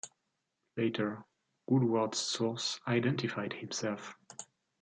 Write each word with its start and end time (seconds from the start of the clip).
Later, 0.77 1.23
Woodward's 1.67 2.17
source 2.17 2.79
identified 2.87 3.53
himself. 3.53 4.15